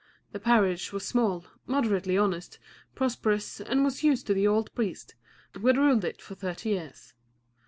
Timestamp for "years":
6.69-7.13